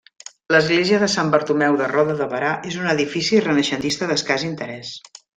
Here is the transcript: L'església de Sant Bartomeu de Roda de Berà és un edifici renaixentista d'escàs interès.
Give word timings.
L'església 0.53 0.99
de 1.03 1.09
Sant 1.15 1.27
Bartomeu 1.35 1.75
de 1.81 1.89
Roda 1.91 2.15
de 2.21 2.27
Berà 2.33 2.49
és 2.71 2.77
un 2.85 2.91
edifici 2.97 3.43
renaixentista 3.49 4.09
d'escàs 4.13 4.47
interès. 4.53 4.95